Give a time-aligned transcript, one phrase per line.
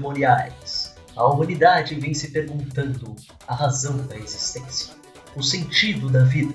[0.00, 0.94] primordiais.
[1.16, 3.14] A humanidade vem se perguntando
[3.46, 4.94] a razão da existência,
[5.36, 6.54] o sentido da vida,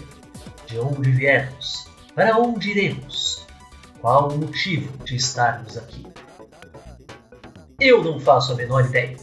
[0.66, 3.46] de onde viemos, para onde iremos,
[4.00, 6.08] qual o motivo de estarmos aqui.
[7.80, 9.18] Eu não faço a menor ideia,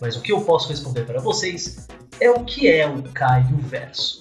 [0.00, 1.88] mas o que eu posso responder para vocês
[2.20, 4.20] é o que é o Caio Verso.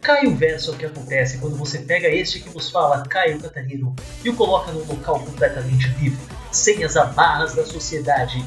[0.00, 3.94] Caio Verso é o que acontece quando você pega este que vos fala, Caio Catarino,
[4.24, 8.44] e o coloca num local completamente livre, sem as amarras da sociedade,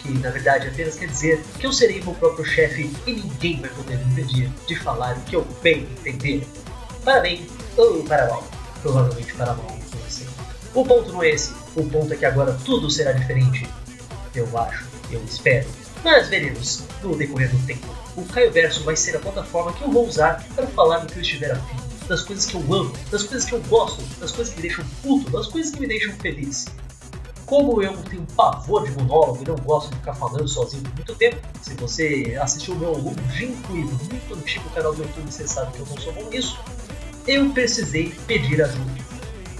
[0.00, 3.70] que na verdade apenas quer dizer que eu serei meu próprio chefe e ninguém vai
[3.70, 6.46] poder me impedir de falar o que eu bem entender.
[7.04, 8.44] Para bem ou para mal.
[8.82, 10.26] Provavelmente para mal, não sei.
[10.74, 11.54] O ponto não é esse.
[11.74, 13.66] O ponto é que agora tudo será diferente.
[14.34, 15.66] Eu acho, eu espero.
[16.02, 17.86] Mas veremos no decorrer do tempo.
[18.16, 21.18] O Caio Verso vai ser a plataforma que eu vou usar para falar do que
[21.18, 21.76] eu estiver afim.
[22.06, 24.84] Das coisas que eu amo, das coisas que eu gosto, das coisas que me deixam
[25.02, 26.66] puto, das coisas que me deixam feliz.
[27.46, 31.14] Como eu tenho pavor de monólogo e não gosto de ficar falando sozinho por muito
[31.14, 35.72] tempo, se você assistiu o meu longínquo e muito antigo canal do YouTube, você sabe
[35.72, 36.58] que eu não sou bom nisso,
[37.26, 39.04] eu precisei pedir ajuda.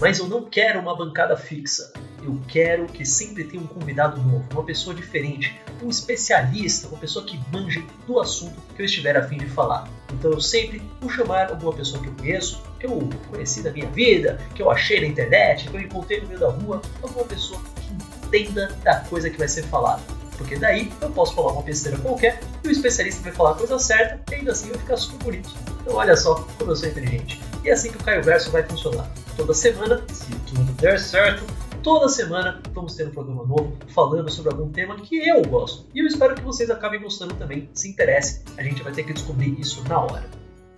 [0.01, 1.93] Mas eu não quero uma bancada fixa.
[2.25, 7.23] Eu quero que sempre tenha um convidado novo, uma pessoa diferente, um especialista, uma pessoa
[7.23, 9.87] que manje do assunto que eu estiver a fim de falar.
[10.11, 13.87] Então eu sempre vou chamar alguma pessoa que eu conheço, que eu conheci da minha
[13.91, 17.61] vida, que eu achei na internet, que eu encontrei no meio da rua, alguma pessoa
[17.77, 20.03] que entenda da coisa que vai ser falada.
[20.39, 23.79] Porque daí eu posso falar uma besteira qualquer e o especialista vai falar a coisa
[23.79, 25.55] certa e ainda assim vai ficar super bonito.
[25.83, 27.41] Então olha só como eu sou inteligente.
[27.63, 29.09] E é assim que o Caio Verso vai funcionar.
[29.37, 31.45] Toda semana, se tudo der certo,
[31.85, 35.87] toda semana vamos ter um programa novo falando sobre algum tema que eu gosto.
[35.95, 38.43] E eu espero que vocês acabem gostando também, se interessem.
[38.57, 40.25] A gente vai ter que descobrir isso na hora.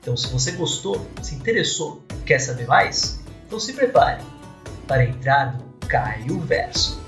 [0.00, 4.22] Então, se você gostou, se interessou, quer saber mais, então se prepare
[4.86, 7.05] para entrar no Caio Verso.